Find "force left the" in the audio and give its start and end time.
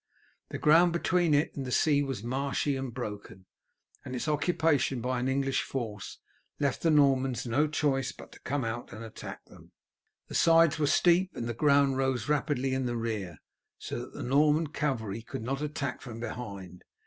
5.61-6.89